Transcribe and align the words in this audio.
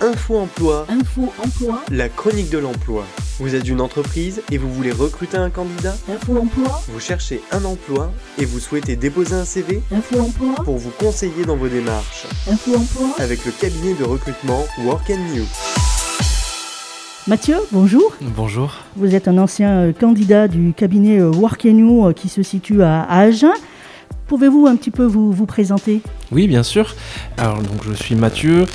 Info 0.00 0.36
Emploi, 0.38 0.86
Info 0.88 1.32
Emploi, 1.44 1.82
la 1.90 2.08
chronique 2.08 2.50
de 2.50 2.58
l'emploi. 2.58 3.04
Vous 3.40 3.54
êtes 3.56 3.68
une 3.68 3.80
entreprise 3.80 4.42
et 4.52 4.56
vous 4.58 4.72
voulez 4.72 4.92
recruter 4.92 5.36
un 5.36 5.50
candidat 5.50 5.94
Info 6.08 6.38
Emploi, 6.38 6.80
Vous 6.88 7.00
cherchez 7.00 7.40
un 7.50 7.64
emploi 7.64 8.12
et 8.38 8.44
vous 8.44 8.60
souhaitez 8.60 8.94
déposer 8.94 9.34
un 9.34 9.44
CV 9.44 9.82
Info 9.90 10.20
Emploi, 10.20 10.54
pour 10.64 10.76
vous 10.76 10.90
conseiller 10.90 11.44
dans 11.44 11.56
vos 11.56 11.66
démarches 11.68 12.26
Info 12.48 12.76
Emploi. 12.76 13.08
avec 13.18 13.44
le 13.44 13.50
cabinet 13.50 13.94
de 13.94 14.04
recrutement 14.04 14.64
Work 14.84 15.10
and 15.10 15.34
New. 15.34 15.44
Mathieu, 17.26 17.56
bonjour. 17.72 18.14
Bonjour. 18.20 18.74
Vous 18.96 19.14
êtes 19.16 19.26
un 19.26 19.36
ancien 19.36 19.70
euh, 19.80 19.92
candidat 19.92 20.46
du 20.48 20.72
cabinet 20.74 21.18
euh, 21.20 21.30
Work 21.30 21.64
You 21.64 22.06
euh, 22.06 22.12
qui 22.12 22.28
se 22.28 22.42
situe 22.44 22.82
à, 22.82 23.02
à 23.02 23.22
Agen. 23.22 23.52
Pouvez-vous 24.28 24.66
un 24.66 24.76
petit 24.76 24.90
peu 24.90 25.04
vous, 25.04 25.32
vous 25.32 25.46
présenter? 25.46 26.02
Oui, 26.32 26.46
bien 26.48 26.62
sûr. 26.62 26.94
Alors, 27.38 27.62
donc, 27.62 27.82
je 27.88 27.94
suis 27.94 28.14
Mathieu. 28.14 28.66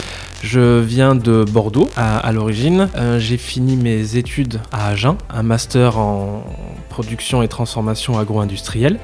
Je 0.44 0.82
viens 0.82 1.16
de 1.16 1.46
Bordeaux 1.50 1.88
à, 1.96 2.18
à 2.18 2.32
l'origine. 2.34 2.90
Euh, 2.98 3.18
J'ai 3.18 3.38
fini 3.38 3.78
mes 3.78 4.18
études 4.18 4.60
à 4.74 4.90
Agen, 4.90 5.16
un 5.30 5.42
master 5.42 5.98
en 5.98 6.44
production 6.90 7.42
et 7.42 7.48
transformation 7.48 8.20
agro-industrielle. 8.20 9.00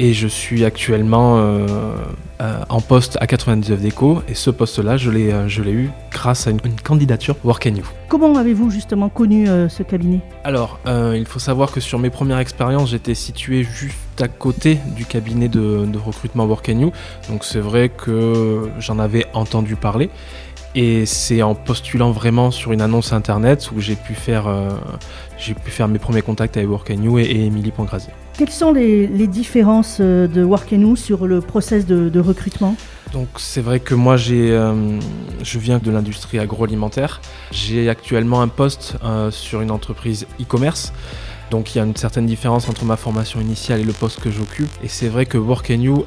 Et 0.00 0.12
je 0.12 0.26
suis 0.26 0.64
actuellement 0.64 1.36
euh, 1.38 1.66
euh, 2.40 2.58
en 2.68 2.80
poste 2.80 3.16
à 3.20 3.26
99 3.28 3.78
déco. 3.80 4.22
Et 4.26 4.34
ce 4.34 4.50
poste-là, 4.50 4.96
je 4.96 5.10
l'ai 5.10 5.32
je 5.48 5.62
l'ai 5.62 5.70
eu 5.70 5.90
grâce 6.10 6.46
à 6.48 6.50
une, 6.50 6.58
une 6.64 6.80
candidature 6.80 7.36
Work 7.44 7.66
and 7.66 7.76
You. 7.76 7.84
Comment 8.08 8.34
avez-vous 8.34 8.70
justement 8.70 9.08
connu 9.10 9.46
euh, 9.48 9.68
ce 9.68 9.82
cabinet? 9.84 10.20
Alors, 10.44 10.80
il 10.86 11.26
faut 11.26 11.38
savoir 11.38 11.70
que 11.72 11.78
sur 11.80 11.98
mes 12.00 12.10
premières 12.10 12.38
expériences, 12.40 12.90
j'étais 12.90 13.14
situé 13.14 13.62
juste 13.64 13.94
à 14.20 14.28
côté 14.28 14.78
du 14.96 15.04
cabinet 15.04 15.48
de, 15.48 15.84
de 15.86 15.98
recrutement 15.98 16.46
Work 16.46 16.70
and 16.70 16.80
You. 16.80 16.92
Donc 17.28 17.44
c'est 17.44 17.60
vrai 17.60 17.88
que 17.90 18.68
j'en 18.80 18.98
avais 18.98 19.26
entendu 19.34 19.76
parler. 19.76 20.10
Et 20.76 21.06
c'est 21.06 21.42
en 21.42 21.54
postulant 21.54 22.10
vraiment 22.10 22.50
sur 22.50 22.72
une 22.72 22.80
annonce 22.80 23.12
internet 23.12 23.70
où 23.74 23.80
j'ai 23.80 23.94
pu 23.94 24.14
faire, 24.14 24.48
euh, 24.48 24.70
j'ai 25.38 25.54
pu 25.54 25.70
faire 25.70 25.86
mes 25.86 26.00
premiers 26.00 26.22
contacts 26.22 26.56
avec 26.56 26.68
Work 26.68 26.90
and 26.90 27.02
You 27.02 27.18
et, 27.18 27.22
et 27.22 27.44
Émilie. 27.44 27.72
Quelles 28.36 28.50
sont 28.50 28.72
les, 28.72 29.06
les 29.06 29.28
différences 29.28 29.98
euh, 30.00 30.26
de 30.26 30.42
Work 30.42 30.72
You 30.72 30.96
sur 30.96 31.26
le 31.28 31.40
process 31.40 31.86
de, 31.86 32.08
de 32.08 32.20
recrutement? 32.20 32.74
Donc 33.12 33.28
c'est 33.36 33.60
vrai 33.60 33.78
que 33.78 33.94
moi 33.94 34.16
j'ai, 34.16 34.50
euh, 34.50 34.98
je 35.44 35.58
viens 35.58 35.78
de 35.78 35.90
l'industrie 35.90 36.38
agroalimentaire. 36.38 37.20
J'ai 37.52 37.88
actuellement 37.88 38.40
un 38.40 38.48
poste 38.48 38.96
euh, 39.04 39.30
sur 39.30 39.60
une 39.60 39.70
entreprise 39.70 40.26
e-commerce. 40.40 40.92
Donc 41.50 41.74
il 41.74 41.78
y 41.78 41.80
a 41.80 41.84
une 41.84 41.94
certaine 41.94 42.26
différence 42.26 42.68
entre 42.68 42.84
ma 42.84 42.96
formation 42.96 43.40
initiale 43.40 43.80
et 43.80 43.84
le 43.84 43.92
poste 43.92 44.18
que 44.20 44.30
j'occupe. 44.30 44.70
Et 44.82 44.88
c'est 44.88 45.08
vrai 45.08 45.26
que 45.26 45.36
Work 45.36 45.70
and 45.70 45.80
You 45.80 46.06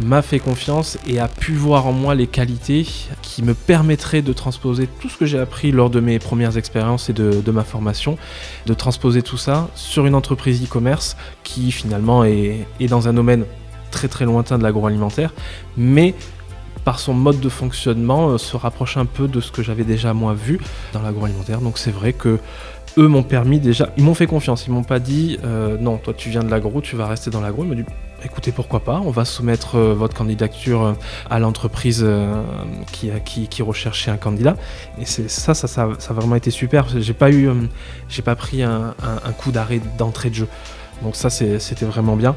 m'a 0.00 0.22
fait 0.22 0.38
confiance 0.38 0.96
et 1.06 1.18
a 1.18 1.26
pu 1.26 1.52
voir 1.52 1.86
en 1.86 1.92
moi 1.92 2.14
les 2.14 2.28
qualités 2.28 2.86
qui 3.20 3.42
me 3.42 3.52
permettraient 3.52 4.22
de 4.22 4.32
transposer 4.32 4.88
tout 5.00 5.08
ce 5.08 5.18
que 5.18 5.26
j'ai 5.26 5.40
appris 5.40 5.72
lors 5.72 5.90
de 5.90 6.00
mes 6.00 6.18
premières 6.18 6.56
expériences 6.56 7.10
et 7.10 7.12
de, 7.12 7.42
de 7.44 7.50
ma 7.50 7.64
formation, 7.64 8.16
de 8.66 8.74
transposer 8.74 9.22
tout 9.22 9.36
ça 9.36 9.68
sur 9.74 10.06
une 10.06 10.14
entreprise 10.14 10.62
e-commerce 10.62 11.16
qui 11.42 11.72
finalement 11.72 12.24
est, 12.24 12.66
est 12.78 12.86
dans 12.86 13.08
un 13.08 13.12
domaine 13.12 13.44
très 13.90 14.08
très 14.08 14.24
lointain 14.24 14.58
de 14.58 14.62
l'agroalimentaire, 14.62 15.32
mais 15.76 16.14
par 16.86 17.00
son 17.00 17.14
mode 17.14 17.40
de 17.40 17.48
fonctionnement 17.48 18.28
euh, 18.28 18.38
se 18.38 18.56
rapproche 18.56 18.96
un 18.96 19.06
peu 19.06 19.26
de 19.26 19.40
ce 19.40 19.50
que 19.50 19.60
j'avais 19.60 19.82
déjà 19.82 20.14
moi 20.14 20.34
vu 20.34 20.60
dans 20.92 21.02
l'agroalimentaire. 21.02 21.60
Donc 21.60 21.78
c'est 21.78 21.90
vrai 21.90 22.12
que 22.12 22.38
eux 22.96 23.08
m'ont 23.08 23.24
permis 23.24 23.58
déjà, 23.58 23.90
ils 23.96 24.04
m'ont 24.04 24.14
fait 24.14 24.28
confiance, 24.28 24.68
ils 24.68 24.72
m'ont 24.72 24.84
pas 24.84 25.00
dit 25.00 25.36
euh, 25.44 25.76
non, 25.80 25.98
toi 25.98 26.14
tu 26.16 26.30
viens 26.30 26.44
de 26.44 26.48
l'agro, 26.48 26.80
tu 26.80 26.94
vas 26.94 27.08
rester 27.08 27.28
dans 27.28 27.40
l'agro. 27.40 27.64
Ils 27.64 27.68
m'ont 27.70 27.74
dit 27.74 27.84
écoutez 28.24 28.52
pourquoi 28.52 28.78
pas, 28.84 29.02
on 29.04 29.10
va 29.10 29.24
soumettre 29.24 29.74
euh, 29.74 29.94
votre 29.94 30.14
candidature 30.14 30.94
à 31.28 31.40
l'entreprise 31.40 32.06
qui, 32.92 33.10
qui, 33.24 33.48
qui 33.48 33.62
recherchait 33.62 34.12
un 34.12 34.16
candidat. 34.16 34.56
Et 35.00 35.06
c'est 35.06 35.28
ça, 35.28 35.54
ça, 35.54 35.66
ça, 35.66 35.88
ça 35.98 36.10
a 36.10 36.14
vraiment 36.14 36.36
été 36.36 36.52
super. 36.52 36.86
J'ai 36.88 37.14
pas 37.14 37.32
eu, 37.32 37.50
j'ai 38.08 38.22
pas 38.22 38.36
pris 38.36 38.62
un, 38.62 38.94
coup 39.38 39.50
d'arrêt 39.50 39.80
d'entrée 39.98 40.30
de 40.30 40.36
jeu. 40.36 40.48
Donc 41.02 41.16
ça 41.16 41.30
c'était 41.30 41.84
vraiment 41.84 42.14
bien. 42.14 42.36